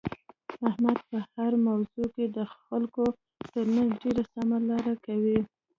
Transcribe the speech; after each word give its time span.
احمد 0.69 0.97
په 1.07 1.17
هره 1.29 1.57
موضوع 1.69 2.05
کې 2.15 2.25
د 2.37 2.39
خلکو 2.65 3.03
ترمنځ 3.53 3.89
ډېره 4.01 4.23
سمه 4.33 4.57
لاره 4.69 4.93
کوي. 5.05 5.39